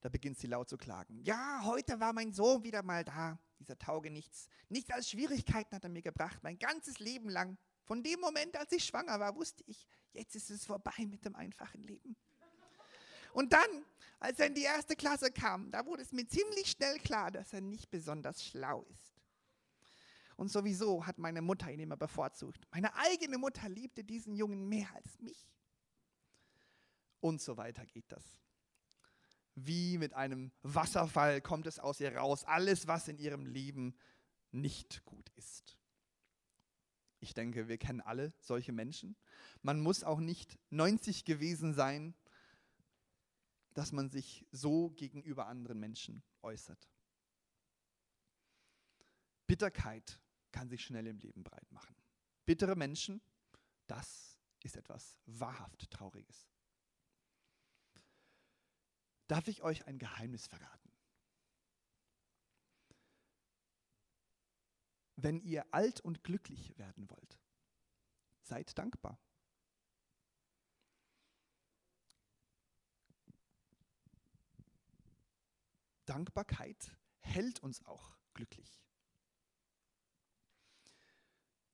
Da 0.00 0.08
beginnt 0.08 0.38
sie 0.38 0.46
laut 0.46 0.68
zu 0.68 0.78
klagen. 0.78 1.22
Ja, 1.24 1.62
heute 1.64 2.00
war 2.00 2.12
mein 2.12 2.32
Sohn 2.32 2.62
wieder 2.62 2.82
mal 2.82 3.04
da, 3.04 3.38
dieser 3.58 3.78
Taugenichts. 3.78 4.48
Nichts 4.68 4.90
als 4.90 5.10
Schwierigkeiten 5.10 5.76
hat 5.76 5.84
er 5.84 5.90
mir 5.90 6.02
gebracht, 6.02 6.42
mein 6.42 6.58
ganzes 6.58 6.98
Leben 6.98 7.28
lang. 7.28 7.58
Von 7.84 8.02
dem 8.02 8.20
Moment, 8.20 8.56
als 8.56 8.72
ich 8.72 8.84
schwanger 8.84 9.20
war, 9.20 9.34
wusste 9.36 9.62
ich, 9.66 9.86
jetzt 10.12 10.34
ist 10.36 10.50
es 10.50 10.64
vorbei 10.64 11.06
mit 11.06 11.24
dem 11.24 11.34
einfachen 11.34 11.82
Leben. 11.82 12.16
Und 13.32 13.52
dann, 13.52 13.84
als 14.18 14.38
er 14.38 14.46
in 14.46 14.54
die 14.54 14.62
erste 14.62 14.96
Klasse 14.96 15.30
kam, 15.30 15.70
da 15.70 15.84
wurde 15.84 16.02
es 16.02 16.12
mir 16.12 16.26
ziemlich 16.26 16.70
schnell 16.70 16.98
klar, 16.98 17.30
dass 17.30 17.52
er 17.52 17.60
nicht 17.60 17.90
besonders 17.90 18.44
schlau 18.44 18.86
ist. 18.90 19.19
Und 20.40 20.50
sowieso 20.50 21.06
hat 21.06 21.18
meine 21.18 21.42
Mutter 21.42 21.70
ihn 21.70 21.80
immer 21.80 21.98
bevorzugt. 21.98 22.66
Meine 22.70 22.94
eigene 22.96 23.36
Mutter 23.36 23.68
liebte 23.68 24.02
diesen 24.02 24.34
Jungen 24.34 24.70
mehr 24.70 24.88
als 24.94 25.20
mich. 25.20 25.52
Und 27.20 27.42
so 27.42 27.58
weiter 27.58 27.84
geht 27.84 28.10
das. 28.10 28.24
Wie 29.54 29.98
mit 29.98 30.14
einem 30.14 30.50
Wasserfall 30.62 31.42
kommt 31.42 31.66
es 31.66 31.78
aus 31.78 32.00
ihr 32.00 32.16
raus, 32.16 32.44
alles, 32.44 32.86
was 32.86 33.06
in 33.08 33.18
ihrem 33.18 33.44
Leben 33.44 33.94
nicht 34.50 35.04
gut 35.04 35.28
ist. 35.36 35.76
Ich 37.18 37.34
denke, 37.34 37.68
wir 37.68 37.76
kennen 37.76 38.00
alle 38.00 38.32
solche 38.40 38.72
Menschen. 38.72 39.16
Man 39.60 39.78
muss 39.78 40.04
auch 40.04 40.20
nicht 40.20 40.58
90 40.70 41.26
gewesen 41.26 41.74
sein, 41.74 42.14
dass 43.74 43.92
man 43.92 44.08
sich 44.08 44.46
so 44.52 44.88
gegenüber 44.88 45.48
anderen 45.48 45.78
Menschen 45.78 46.22
äußert. 46.40 46.88
Bitterkeit 49.46 50.18
kann 50.52 50.68
sich 50.68 50.84
schnell 50.84 51.06
im 51.06 51.18
Leben 51.18 51.42
breit 51.42 51.70
machen. 51.72 51.94
Bittere 52.46 52.76
Menschen, 52.76 53.20
das 53.86 54.38
ist 54.62 54.76
etwas 54.76 55.18
wahrhaft 55.26 55.90
Trauriges. 55.90 56.48
Darf 59.26 59.46
ich 59.46 59.62
euch 59.62 59.86
ein 59.86 59.98
Geheimnis 59.98 60.46
verraten? 60.46 60.90
Wenn 65.16 65.40
ihr 65.40 65.72
alt 65.72 66.00
und 66.00 66.24
glücklich 66.24 66.76
werden 66.78 67.08
wollt, 67.10 67.38
seid 68.42 68.76
dankbar. 68.78 69.20
Dankbarkeit 76.06 76.96
hält 77.18 77.60
uns 77.60 77.84
auch 77.84 78.16
glücklich. 78.34 78.82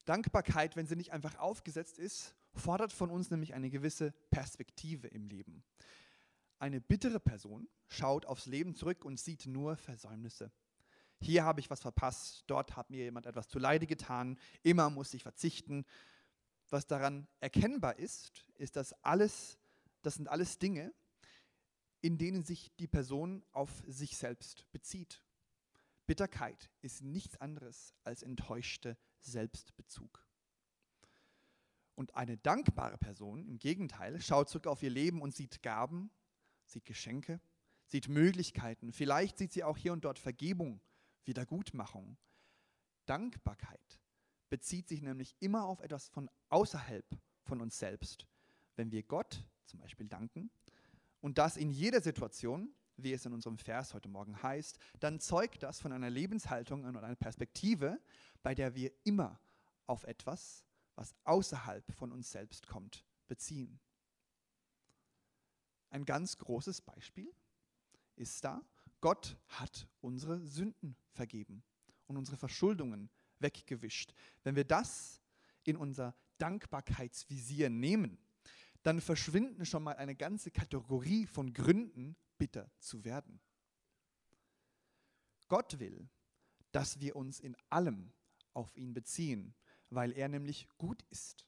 Dankbarkeit, 0.07 0.77
wenn 0.77 0.87
sie 0.87 0.97
nicht 0.97 1.13
einfach 1.13 1.39
aufgesetzt 1.39 1.99
ist, 1.99 2.35
fordert 2.55 2.93
von 2.93 3.11
uns 3.11 3.31
nämlich 3.31 3.55
eine 3.55 3.69
gewisse 3.69 4.13
Perspektive 4.31 5.09
im 5.09 5.27
Leben. 5.27 5.63
Eine 6.59 6.81
bittere 6.81 7.21
Person 7.21 7.69
schaut 7.89 8.25
aufs 8.25 8.47
Leben 8.47 8.75
zurück 8.75 9.05
und 9.05 9.21
sieht 9.21 9.47
nur 9.47 9.77
Versäumnisse. 9.77 10.51
Hier 11.21 11.45
habe 11.45 11.61
ich 11.61 11.71
was 11.71 11.81
verpasst, 11.81 12.45
dort 12.47 12.77
hat 12.77 12.91
mir 12.91 13.05
jemand 13.05 13.27
etwas 13.27 13.49
zu 13.49 13.59
Leide 13.59 13.87
getan, 13.87 14.39
immer 14.63 14.91
muss 14.91 15.13
ich 15.13 15.23
verzichten. 15.23 15.85
Was 16.69 16.87
daran 16.87 17.27
erkennbar 17.41 17.99
ist, 17.99 18.45
ist, 18.55 18.77
dass 18.77 18.93
alles, 19.05 19.59
das 20.03 20.15
sind 20.15 20.29
alles 20.29 20.59
Dinge, 20.59 20.93
in 22.01 22.19
denen 22.19 22.45
sich 22.45 22.75
die 22.77 22.87
Person 22.87 23.45
auf 23.53 23.83
sich 23.87 24.17
selbst 24.17 24.71
bezieht. 24.73 25.23
Bitterkeit 26.07 26.71
ist 26.83 27.03
nichts 27.03 27.37
anderes 27.41 27.95
als 28.05 28.23
enttäuschte 28.23 28.97
Selbstbezug. 29.21 30.27
Und 31.95 32.15
eine 32.15 32.37
dankbare 32.37 32.99
Person, 32.99 33.47
im 33.47 33.59
Gegenteil, 33.59 34.21
schaut 34.21 34.49
zurück 34.49 34.67
auf 34.67 34.83
ihr 34.83 34.91
Leben 34.91 35.23
und 35.23 35.35
sieht 35.35 35.63
Gaben, 35.63 36.11
sieht 36.67 36.85
Geschenke, 36.85 37.41
sieht 37.87 38.09
Möglichkeiten. 38.09 38.93
Vielleicht 38.93 39.39
sieht 39.39 39.53
sie 39.53 39.65
auch 39.65 39.79
hier 39.79 39.93
und 39.93 40.05
dort 40.05 40.19
Vergebung, 40.19 40.81
Wiedergutmachung. 41.25 42.19
Dankbarkeit 43.07 44.01
bezieht 44.51 44.89
sich 44.89 45.01
nämlich 45.01 45.37
immer 45.41 45.65
auf 45.65 45.81
etwas 45.81 46.09
von 46.09 46.31
außerhalb 46.51 47.07
von 47.45 47.61
uns 47.61 47.79
selbst. 47.79 48.27
Wenn 48.75 48.91
wir 48.91 49.03
Gott 49.03 49.45
zum 49.65 49.81
Beispiel 49.81 50.07
danken, 50.07 50.51
und 51.21 51.39
das 51.39 51.57
in 51.57 51.71
jeder 51.71 52.01
Situation, 52.01 52.75
wie 52.97 53.13
es 53.13 53.27
in 53.27 53.33
unserem 53.33 53.59
Vers 53.59 53.95
heute 53.95 54.09
Morgen 54.09 54.43
heißt, 54.43 54.79
dann 55.01 55.21
zeugt 55.21 55.63
das 55.63 55.81
von 55.81 55.93
einer 55.93 56.11
Lebenshaltung 56.11 56.85
und 56.85 56.97
einer 56.97 57.17
Perspektive, 57.17 58.01
bei 58.43 58.55
der 58.55 58.75
wir 58.75 58.93
immer 59.05 59.41
auf 59.87 60.05
etwas, 60.05 60.65
was 60.95 61.15
außerhalb 61.25 61.93
von 61.93 62.13
uns 62.13 62.31
selbst 62.31 62.67
kommt, 62.67 63.05
beziehen. 63.29 63.79
Ein 65.91 66.05
ganz 66.05 66.39
großes 66.39 66.81
Beispiel 66.81 67.33
ist 68.17 68.45
da, 68.45 68.63
Gott 69.01 69.37
hat 69.49 69.89
unsere 70.01 70.41
Sünden 70.41 70.97
vergeben 71.13 71.63
und 72.07 72.17
unsere 72.17 72.37
Verschuldungen 72.37 73.11
weggewischt. 73.39 74.15
Wenn 74.43 74.57
wir 74.57 74.65
das 74.65 75.21
in 75.65 75.77
unser 75.77 76.15
Dankbarkeitsvisier 76.39 77.71
nehmen, 77.71 78.19
dann 78.83 79.01
verschwinden 79.01 79.67
schon 79.67 79.83
mal 79.83 79.97
eine 79.97 80.15
ganze 80.15 80.51
Kategorie 80.51 81.27
von 81.27 81.53
Gründen, 81.53 82.17
bitter 82.39 82.71
zu 82.79 83.05
werden. 83.05 83.41
Gott 85.49 85.79
will, 85.79 86.09
dass 86.73 87.01
wir 87.01 87.17
uns 87.17 87.41
in 87.41 87.57
allem 87.71 88.13
auf 88.53 88.75
ihn 88.77 88.95
beziehen, 88.95 89.55
weil 89.91 90.13
er 90.13 90.29
nämlich 90.29 90.69
gut 90.79 91.03
ist, 91.11 91.47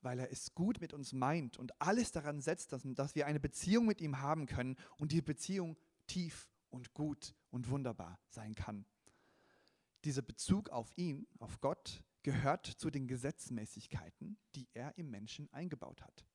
weil 0.00 0.18
er 0.18 0.30
es 0.30 0.54
gut 0.54 0.80
mit 0.80 0.92
uns 0.92 1.12
meint 1.12 1.58
und 1.58 1.80
alles 1.80 2.12
daran 2.12 2.40
setzt, 2.40 2.72
dass, 2.72 2.82
dass 2.84 3.14
wir 3.14 3.26
eine 3.26 3.40
Beziehung 3.40 3.86
mit 3.86 4.00
ihm 4.00 4.20
haben 4.20 4.46
können 4.46 4.76
und 4.96 5.12
die 5.12 5.22
Beziehung 5.22 5.78
tief 6.06 6.48
und 6.70 6.94
gut 6.94 7.34
und 7.50 7.68
wunderbar 7.68 8.18
sein 8.28 8.54
kann. 8.54 8.86
Dieser 10.04 10.22
Bezug 10.22 10.70
auf 10.70 10.92
ihn, 10.96 11.26
auf 11.38 11.60
Gott, 11.60 12.02
gehört 12.22 12.66
zu 12.66 12.90
den 12.90 13.06
Gesetzmäßigkeiten, 13.06 14.38
die 14.54 14.68
er 14.72 14.96
im 14.98 15.10
Menschen 15.10 15.50
eingebaut 15.52 16.02
hat. 16.02 16.26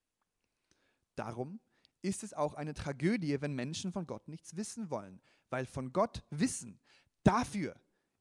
Darum 1.15 1.59
ist 2.01 2.23
es 2.23 2.33
auch 2.33 2.53
eine 2.53 2.73
Tragödie, 2.73 3.41
wenn 3.41 3.53
Menschen 3.53 3.91
von 3.91 4.07
Gott 4.07 4.27
nichts 4.27 4.55
wissen 4.55 4.89
wollen, 4.89 5.21
weil 5.49 5.65
von 5.65 5.91
Gott 5.91 6.23
wissen, 6.29 6.79
dafür 7.23 7.75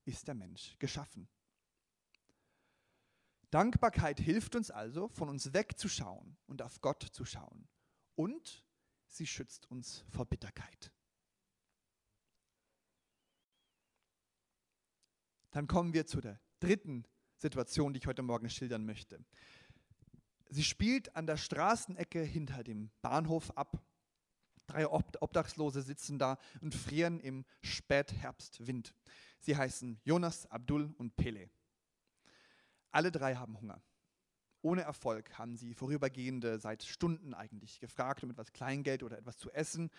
ist 0.05 0.27
der 0.29 0.35
Mensch 0.35 0.77
geschaffen. 0.79 1.29
Dankbarkeit 3.51 4.21
hilft 4.21 4.57
uns 4.57 4.71
also, 4.71 5.09
von 5.09 5.29
uns 5.29 5.53
wegzuschauen 5.53 6.37
und 6.47 6.61
auf 6.61 6.81
Gott 6.81 7.03
zu 7.03 7.25
schauen. 7.25 7.69
Und 8.15 8.65
sie 9.07 9.27
schützt 9.27 9.71
uns 9.71 10.05
vor 10.11 10.27
Bitterkeit. 10.27 10.93
Dann 15.51 15.67
kommen 15.67 15.95
wir 15.95 16.07
zu 16.07 16.21
der 16.21 16.41
dritten 16.61 17.05
Situation, 17.37 17.95
die 17.95 17.99
ich 17.99 18.07
heute 18.07 18.23
Morgen 18.23 18.51
schildern 18.51 18.85
möchte. 18.85 19.25
Sie 20.49 20.65
spielt 20.65 21.15
an 21.15 21.27
der 21.27 21.37
Straßenecke 21.37 22.23
hinter 22.23 22.65
dem 22.65 22.91
Bahnhof 23.03 23.57
ab. 23.57 23.83
Drei 24.67 24.87
Obdachlose 24.87 25.83
sitzen 25.83 26.19
da 26.19 26.39
und 26.61 26.75
frieren 26.75 27.21
im 27.21 27.45
Spätherbstwind. 27.63 28.95
Sie 29.41 29.57
heißen 29.57 30.01
Jonas, 30.05 30.47
Abdul 30.51 30.95
und 30.99 31.17
Pele. 31.17 31.51
Alle 32.91 33.13
drei 33.13 33.37
haben 33.37 33.59
Hunger. 33.61 33.83
Ohne 34.61 34.83
Erfolg 34.83 35.39
haben 35.39 35.57
sie 35.57 35.75
Vorübergehende 35.75 36.59
seit 36.59 36.83
Stunden 36.83 37.33
eigentlich 37.33 37.81
gefragt 37.81 38.25
um 38.25 38.31
etwas 38.31 38.53
Kleingeld 38.53 39.03
oder 39.03 39.19
etwas 39.19 39.39
zu 39.39 39.51
essen. 39.53 39.91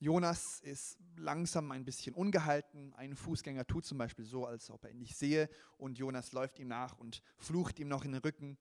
Jonas 0.00 0.60
ist 0.60 0.96
langsam 1.16 1.72
ein 1.72 1.84
bisschen 1.84 2.14
ungehalten. 2.14 2.94
Ein 2.94 3.16
Fußgänger 3.16 3.66
tut 3.66 3.84
zum 3.84 3.98
Beispiel 3.98 4.24
so, 4.24 4.46
als 4.46 4.70
ob 4.70 4.84
er 4.84 4.90
ihn 4.90 4.98
nicht 4.98 5.16
sehe, 5.16 5.50
und 5.76 5.98
Jonas 5.98 6.32
läuft 6.32 6.58
ihm 6.60 6.68
nach 6.68 6.96
und 6.98 7.20
flucht 7.36 7.80
ihm 7.80 7.88
noch 7.88 8.04
in 8.04 8.12
den 8.12 8.22
Rücken. 8.22 8.58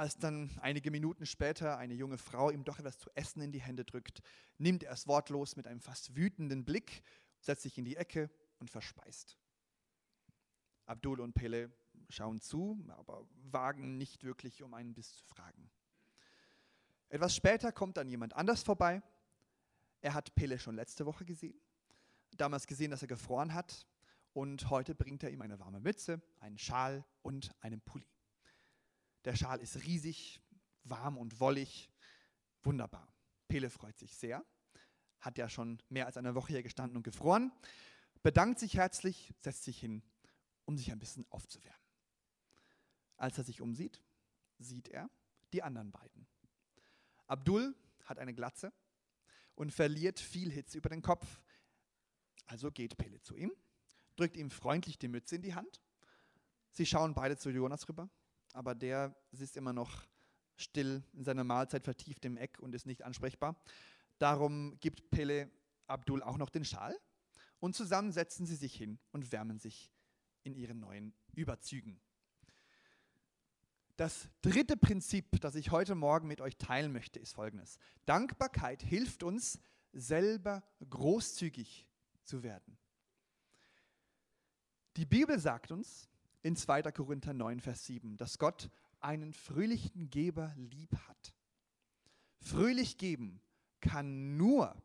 Als 0.00 0.16
dann 0.16 0.48
einige 0.62 0.90
Minuten 0.90 1.26
später 1.26 1.76
eine 1.76 1.92
junge 1.92 2.16
Frau 2.16 2.48
ihm 2.48 2.64
doch 2.64 2.78
etwas 2.78 2.98
zu 2.98 3.10
essen 3.14 3.42
in 3.42 3.52
die 3.52 3.60
Hände 3.60 3.84
drückt, 3.84 4.22
nimmt 4.56 4.82
er 4.82 4.92
es 4.92 5.06
wortlos 5.06 5.56
mit 5.56 5.66
einem 5.66 5.82
fast 5.82 6.16
wütenden 6.16 6.64
Blick, 6.64 7.02
setzt 7.42 7.64
sich 7.64 7.76
in 7.76 7.84
die 7.84 7.96
Ecke 7.96 8.30
und 8.60 8.70
verspeist. 8.70 9.36
Abdul 10.86 11.20
und 11.20 11.34
Pele 11.34 11.70
schauen 12.08 12.40
zu, 12.40 12.82
aber 12.88 13.28
wagen 13.50 13.98
nicht 13.98 14.24
wirklich, 14.24 14.62
um 14.62 14.72
einen 14.72 14.94
Biss 14.94 15.18
zu 15.18 15.24
fragen. 15.26 15.70
Etwas 17.10 17.36
später 17.36 17.70
kommt 17.70 17.98
dann 17.98 18.08
jemand 18.08 18.34
anders 18.34 18.62
vorbei. 18.62 19.02
Er 20.00 20.14
hat 20.14 20.34
Pele 20.34 20.58
schon 20.58 20.76
letzte 20.76 21.04
Woche 21.04 21.26
gesehen, 21.26 21.60
damals 22.38 22.66
gesehen, 22.66 22.90
dass 22.90 23.02
er 23.02 23.08
gefroren 23.08 23.52
hat 23.52 23.86
und 24.32 24.70
heute 24.70 24.94
bringt 24.94 25.24
er 25.24 25.30
ihm 25.30 25.42
eine 25.42 25.60
warme 25.60 25.78
Mütze, 25.78 26.22
einen 26.38 26.56
Schal 26.56 27.04
und 27.20 27.54
einen 27.60 27.82
Pulli. 27.82 28.08
Der 29.24 29.36
Schal 29.36 29.60
ist 29.60 29.84
riesig, 29.84 30.40
warm 30.84 31.18
und 31.18 31.40
wollig, 31.40 31.90
wunderbar. 32.62 33.12
Pele 33.48 33.70
freut 33.70 33.98
sich 33.98 34.16
sehr, 34.16 34.44
hat 35.20 35.36
ja 35.36 35.48
schon 35.48 35.82
mehr 35.88 36.06
als 36.06 36.16
eine 36.16 36.34
Woche 36.34 36.52
hier 36.52 36.62
gestanden 36.62 36.96
und 36.96 37.02
gefroren, 37.02 37.52
bedankt 38.22 38.58
sich 38.58 38.74
herzlich, 38.74 39.34
setzt 39.38 39.64
sich 39.64 39.78
hin, 39.78 40.02
um 40.64 40.76
sich 40.76 40.90
ein 40.90 40.98
bisschen 40.98 41.26
aufzuwärmen. 41.30 41.80
Als 43.16 43.36
er 43.36 43.44
sich 43.44 43.60
umsieht, 43.60 44.02
sieht 44.58 44.88
er 44.88 45.10
die 45.52 45.62
anderen 45.62 45.90
beiden. 45.90 46.26
Abdul 47.26 47.74
hat 48.04 48.18
eine 48.18 48.34
Glatze 48.34 48.72
und 49.54 49.72
verliert 49.72 50.18
viel 50.18 50.50
Hitze 50.50 50.78
über 50.78 50.88
den 50.88 51.02
Kopf. 51.02 51.40
Also 52.46 52.70
geht 52.70 52.96
Pele 52.96 53.20
zu 53.20 53.36
ihm, 53.36 53.52
drückt 54.16 54.36
ihm 54.36 54.50
freundlich 54.50 54.98
die 54.98 55.08
Mütze 55.08 55.36
in 55.36 55.42
die 55.42 55.54
Hand. 55.54 55.80
Sie 56.72 56.86
schauen 56.86 57.14
beide 57.14 57.36
zu 57.36 57.50
Jonas 57.50 57.88
rüber, 57.88 58.08
aber 58.52 58.74
der 58.74 59.16
sitzt 59.32 59.56
immer 59.56 59.72
noch 59.72 60.06
still 60.56 61.02
in 61.12 61.24
seiner 61.24 61.44
Mahlzeit 61.44 61.84
vertieft 61.84 62.24
im 62.24 62.36
Eck 62.36 62.58
und 62.60 62.74
ist 62.74 62.86
nicht 62.86 63.02
ansprechbar. 63.02 63.56
Darum 64.18 64.78
gibt 64.80 65.10
Pele 65.10 65.50
Abdul 65.86 66.22
auch 66.22 66.36
noch 66.36 66.50
den 66.50 66.64
Schal 66.64 66.94
und 67.58 67.74
zusammen 67.74 68.12
setzen 68.12 68.46
sie 68.46 68.56
sich 68.56 68.74
hin 68.74 68.98
und 69.12 69.32
wärmen 69.32 69.58
sich 69.58 69.90
in 70.42 70.54
ihren 70.54 70.80
neuen 70.80 71.14
Überzügen. 71.34 72.00
Das 73.96 74.28
dritte 74.40 74.78
Prinzip, 74.78 75.40
das 75.42 75.54
ich 75.54 75.70
heute 75.70 75.94
Morgen 75.94 76.26
mit 76.26 76.40
euch 76.40 76.56
teilen 76.56 76.90
möchte, 76.90 77.18
ist 77.18 77.34
folgendes. 77.34 77.78
Dankbarkeit 78.06 78.82
hilft 78.82 79.22
uns, 79.22 79.60
selber 79.92 80.62
großzügig 80.88 81.86
zu 82.22 82.42
werden. 82.42 82.78
Die 84.96 85.04
Bibel 85.04 85.38
sagt 85.38 85.70
uns 85.70 86.08
in 86.42 86.56
2. 86.56 86.82
Korinther 86.92 87.34
9, 87.34 87.60
Vers 87.60 87.84
7, 87.86 88.16
dass 88.16 88.38
Gott 88.38 88.70
einen 89.00 89.32
fröhlichen 89.32 90.10
Geber 90.10 90.52
lieb 90.56 90.94
hat. 91.08 91.34
Fröhlich 92.38 92.96
geben 92.96 93.42
kann 93.80 94.36
nur, 94.36 94.82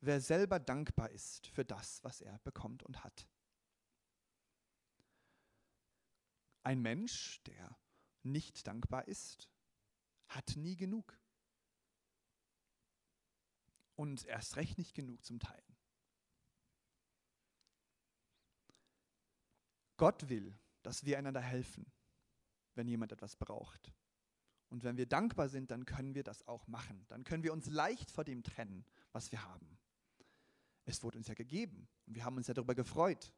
wer 0.00 0.20
selber 0.20 0.58
dankbar 0.58 1.10
ist 1.10 1.46
für 1.46 1.64
das, 1.64 2.02
was 2.02 2.20
er 2.20 2.38
bekommt 2.40 2.82
und 2.82 3.04
hat. 3.04 3.28
Ein 6.64 6.80
Mensch, 6.80 7.42
der 7.44 7.76
nicht 8.22 8.66
dankbar 8.66 9.06
ist, 9.08 9.48
hat 10.28 10.56
nie 10.56 10.76
genug. 10.76 11.18
Und 13.94 14.24
erst 14.24 14.56
recht 14.56 14.78
nicht 14.78 14.94
genug 14.94 15.24
zum 15.24 15.38
Teilen. 15.38 15.76
Gott 19.96 20.28
will, 20.28 20.58
dass 20.82 21.04
wir 21.04 21.18
einander 21.18 21.40
helfen, 21.40 21.90
wenn 22.74 22.88
jemand 22.88 23.12
etwas 23.12 23.36
braucht. 23.36 23.92
Und 24.68 24.84
wenn 24.84 24.96
wir 24.96 25.06
dankbar 25.06 25.48
sind, 25.48 25.70
dann 25.70 25.84
können 25.84 26.14
wir 26.14 26.24
das 26.24 26.48
auch 26.48 26.66
machen. 26.66 27.04
Dann 27.08 27.24
können 27.24 27.42
wir 27.42 27.52
uns 27.52 27.66
leicht 27.66 28.10
vor 28.10 28.24
dem 28.24 28.42
trennen, 28.42 28.86
was 29.12 29.30
wir 29.30 29.44
haben. 29.44 29.78
Es 30.84 31.02
wurde 31.02 31.18
uns 31.18 31.28
ja 31.28 31.34
gegeben 31.34 31.88
und 32.06 32.14
wir 32.14 32.24
haben 32.24 32.36
uns 32.36 32.46
ja 32.46 32.54
darüber 32.54 32.74
gefreut. 32.74 33.34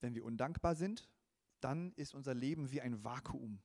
Wenn 0.00 0.14
wir 0.14 0.24
undankbar 0.24 0.74
sind, 0.74 1.08
dann 1.60 1.92
ist 1.92 2.14
unser 2.14 2.34
Leben 2.34 2.70
wie 2.70 2.80
ein 2.80 3.04
Vakuum. 3.04 3.60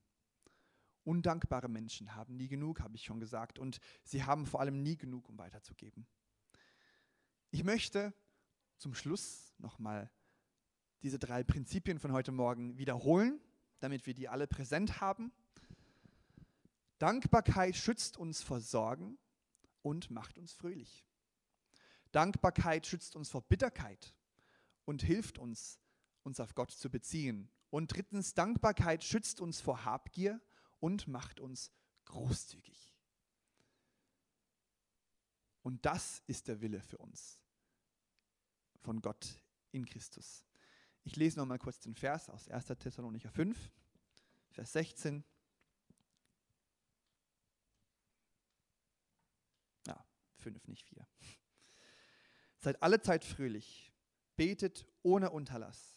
Undankbare 1.04 1.69
Menschen 1.69 2.15
haben 2.15 2.36
nie 2.36 2.48
genug, 2.48 2.80
habe 2.80 2.96
ich 2.96 3.04
schon 3.04 3.19
gesagt, 3.19 3.60
und 3.60 3.80
sie 4.04 4.24
haben 4.24 4.46
vor 4.46 4.62
allem 4.62 4.82
nie 4.84 4.98
genug, 4.98 5.30
um 5.30 5.38
weiterzugeben. 5.38 6.08
Ich 7.52 7.63
möchte 7.63 8.13
zum 8.78 8.93
Schluss 8.93 9.54
nochmal 9.58 10.10
diese 11.04 11.20
drei 11.20 11.44
Prinzipien 11.44 12.00
von 12.00 12.13
heute 12.13 12.32
Morgen 12.32 12.78
wiederholen, 12.78 13.39
damit 13.80 14.08
wir 14.08 14.13
die 14.13 14.30
alle 14.30 14.48
präsent 14.48 15.02
haben. 15.02 15.34
Dankbarkeit 16.98 17.76
schützt 17.76 18.18
uns 18.18 18.42
vor 18.42 18.62
Sorgen 18.62 19.18
und 19.82 20.10
macht 20.10 20.38
uns 20.38 20.54
fröhlich. 20.54 21.06
Dankbarkeit 22.13 22.88
schützt 22.88 23.18
uns 23.18 23.30
vor 23.30 23.42
Bitterkeit 23.42 24.16
und 24.86 25.04
hilft 25.04 25.38
uns, 25.39 25.80
uns 26.24 26.39
auf 26.39 26.56
Gott 26.56 26.72
zu 26.72 26.89
beziehen 26.89 27.50
und 27.70 27.94
drittens, 27.94 28.34
Dankbarkeit 28.34 29.04
schützt 29.04 29.42
uns 29.42 29.60
vor 29.60 29.84
Habgier 29.84 30.39
und 30.80 31.08
macht 31.08 31.39
uns 31.39 31.72
großzügig. 32.06 32.96
Und 35.63 35.86
das 35.86 36.22
ist 36.28 36.48
der 36.48 36.62
Wille 36.62 36.82
für 36.82 36.98
uns 37.00 37.39
von 38.82 39.02
Gott 39.02 39.42
in 39.72 39.86
Christus. 39.86 40.46
Ich 41.04 41.16
lese 41.16 41.38
noch 41.39 41.46
mal 41.46 41.60
kurz 41.60 41.80
den 41.80 41.96
Vers 41.96 42.30
aus 42.30 42.48
1. 42.48 42.66
Thessalonicher 42.66 43.30
5, 43.30 43.58
Vers 44.52 44.74
16. 44.74 45.24
Ja, 49.88 50.06
5, 50.38 50.68
nicht 50.68 50.88
4. 50.88 51.08
Seid 52.60 52.82
alle 52.82 53.02
Zeit 53.02 53.26
fröhlich, 53.26 53.92
betet 54.36 54.86
ohne 55.02 55.32
Unterlass 55.32 55.94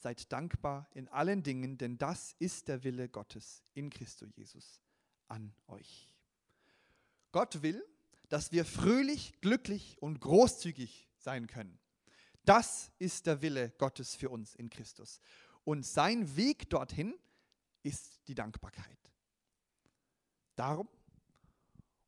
Seid 0.00 0.32
dankbar 0.32 0.88
in 0.94 1.08
allen 1.08 1.42
Dingen, 1.42 1.76
denn 1.76 1.98
das 1.98 2.34
ist 2.38 2.68
der 2.68 2.84
Wille 2.84 3.10
Gottes 3.10 3.62
in 3.74 3.90
Christo 3.90 4.24
Jesus 4.24 4.80
an 5.28 5.52
euch. 5.66 6.08
Gott 7.32 7.60
will, 7.62 7.84
dass 8.30 8.50
wir 8.50 8.64
fröhlich, 8.64 9.38
glücklich 9.42 10.00
und 10.00 10.18
großzügig 10.20 11.10
sein 11.18 11.46
können. 11.48 11.78
Das 12.44 12.90
ist 12.98 13.26
der 13.26 13.42
Wille 13.42 13.70
Gottes 13.78 14.14
für 14.14 14.30
uns 14.30 14.54
in 14.54 14.70
Christus. 14.70 15.20
Und 15.64 15.84
sein 15.84 16.36
Weg 16.36 16.70
dorthin 16.70 17.14
ist 17.82 18.20
die 18.28 18.34
Dankbarkeit. 18.34 18.98
Darum 20.56 20.88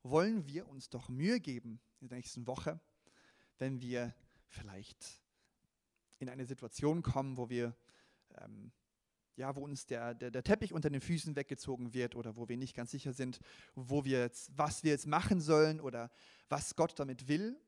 wollen 0.03 0.45
wir 0.47 0.67
uns 0.67 0.89
doch 0.89 1.09
Mühe 1.09 1.39
geben 1.39 1.79
in 1.99 2.07
der 2.09 2.17
nächsten 2.17 2.45
Woche, 2.45 2.79
wenn 3.57 3.81
wir 3.81 4.13
vielleicht 4.47 5.21
in 6.19 6.29
eine 6.29 6.45
Situation 6.45 7.01
kommen, 7.01 7.37
wo 7.37 7.49
wir 7.49 7.75
ähm, 8.37 8.71
ja, 9.35 9.55
wo 9.55 9.61
uns 9.61 9.85
der, 9.85 10.13
der, 10.13 10.31
der, 10.31 10.43
Teppich 10.43 10.73
unter 10.73 10.89
den 10.89 11.01
Füßen 11.01 11.35
weggezogen 11.35 11.93
wird 11.93 12.15
oder 12.15 12.35
wo 12.35 12.47
wir 12.49 12.57
nicht 12.57 12.75
ganz 12.75 12.91
sicher 12.91 13.13
sind, 13.13 13.39
wo 13.73 14.05
wir 14.05 14.19
jetzt, 14.19 14.51
was 14.55 14.83
wir 14.83 14.91
jetzt 14.91 15.07
machen 15.07 15.41
sollen 15.41 15.79
oder 15.79 16.11
was 16.49 16.75
Gott 16.75 16.99
damit 16.99 17.27
will, 17.27 17.59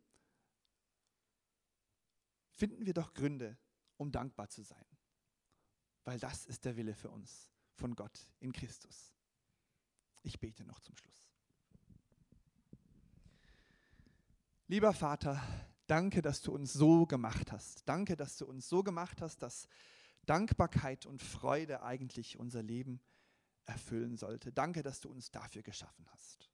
finden 2.56 2.86
wir 2.86 2.94
doch 2.94 3.14
Gründe, 3.14 3.58
um 3.98 4.12
dankbar 4.12 4.50
zu 4.50 4.64
sein. 4.64 4.86
Weil 6.04 6.20
das 6.20 6.46
ist 6.46 6.66
der 6.66 6.76
Wille 6.78 6.96
für 6.96 7.10
uns 7.10 7.52
von 7.74 7.96
Gott 7.96 8.20
in 8.40 8.52
Christus. 8.52 9.14
Ich 10.24 10.40
bete 10.40 10.64
noch 10.64 10.80
zum 10.80 10.96
Schluss. 10.98 11.14
Lieber 14.68 14.94
Vater, 14.94 15.42
danke, 15.86 16.22
dass 16.22 16.42
du 16.42 16.52
uns 16.52 16.74
so 16.74 17.06
gemacht 17.06 17.52
hast. 17.52 17.88
Danke, 17.88 18.16
dass 18.16 18.38
du 18.38 18.46
uns 18.46 18.68
so 18.68 18.82
gemacht 18.82 19.22
hast, 19.22 19.44
dass 19.44 19.68
Dankbarkeit 20.26 21.06
und 21.06 21.22
Freude 21.22 21.84
eigentlich 21.84 22.40
unser 22.40 22.64
Leben 22.64 23.00
erfüllen 23.66 24.18
sollte. 24.18 24.52
Danke, 24.52 24.82
dass 24.82 25.02
du 25.02 25.10
uns 25.10 25.30
dafür 25.30 25.62
geschaffen 25.62 26.08
hast. 26.12 26.50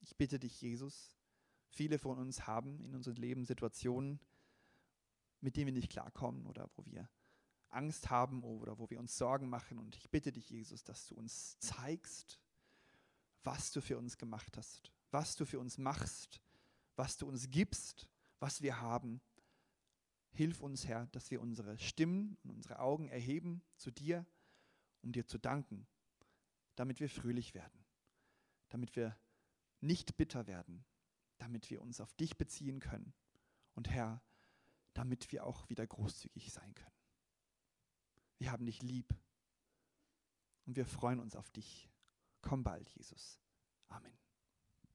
Ich 0.00 0.16
bitte 0.16 0.38
dich, 0.38 0.60
Jesus, 0.60 1.16
viele 1.68 1.98
von 1.98 2.18
uns 2.18 2.46
haben 2.46 2.80
in 2.80 2.94
unserem 2.94 3.16
Leben 3.16 3.44
Situationen, 3.44 4.20
mit 5.40 5.56
denen 5.56 5.66
wir 5.66 5.72
nicht 5.72 5.90
klarkommen 5.90 6.46
oder 6.46 6.70
wo 6.76 6.84
wir 6.86 7.08
Angst 7.68 8.10
haben 8.10 8.42
oder 8.42 8.78
wo 8.78 8.90
wir 8.90 8.98
uns 8.98 9.16
Sorgen 9.16 9.48
machen. 9.48 9.78
Und 9.78 9.96
ich 9.96 10.10
bitte 10.10 10.32
dich, 10.32 10.50
Jesus, 10.50 10.84
dass 10.84 11.06
du 11.06 11.14
uns 11.14 11.58
zeigst, 11.60 12.40
was 13.44 13.70
du 13.72 13.80
für 13.80 13.96
uns 13.96 14.18
gemacht 14.18 14.56
hast, 14.56 14.92
was 15.10 15.36
du 15.36 15.44
für 15.44 15.58
uns 15.58 15.78
machst, 15.78 16.42
was 16.96 17.16
du 17.16 17.26
uns 17.26 17.50
gibst, 17.50 18.08
was 18.38 18.62
wir 18.62 18.80
haben 18.80 19.20
Hilf 20.32 20.60
uns, 20.60 20.86
Herr, 20.86 21.06
dass 21.08 21.30
wir 21.30 21.40
unsere 21.40 21.78
Stimmen 21.78 22.36
und 22.42 22.50
unsere 22.50 22.78
Augen 22.78 23.08
erheben 23.08 23.62
zu 23.76 23.90
dir, 23.90 24.26
um 25.02 25.12
dir 25.12 25.26
zu 25.26 25.38
danken, 25.38 25.86
damit 26.76 27.00
wir 27.00 27.08
fröhlich 27.08 27.54
werden, 27.54 27.84
damit 28.68 28.94
wir 28.96 29.18
nicht 29.80 30.16
bitter 30.16 30.46
werden, 30.46 30.84
damit 31.38 31.70
wir 31.70 31.82
uns 31.82 32.00
auf 32.00 32.14
dich 32.14 32.36
beziehen 32.36 32.80
können. 32.80 33.12
Und 33.74 33.90
Herr, 33.90 34.22
damit 34.94 35.32
wir 35.32 35.46
auch 35.46 35.68
wieder 35.68 35.86
großzügig 35.86 36.52
sein 36.52 36.74
können. 36.74 36.96
Wir 38.38 38.50
haben 38.52 38.64
dich 38.64 38.82
lieb 38.82 39.14
und 40.66 40.76
wir 40.76 40.86
freuen 40.86 41.20
uns 41.20 41.36
auf 41.36 41.50
dich. 41.50 41.90
Komm 42.40 42.62
bald, 42.64 42.88
Jesus. 42.90 43.40
Amen. 43.88 44.18